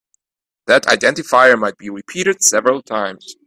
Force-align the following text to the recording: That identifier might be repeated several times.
That 0.65 0.85
identifier 0.87 1.59
might 1.59 1.77
be 1.77 1.91
repeated 1.91 2.41
several 2.41 2.81
times. 2.81 3.35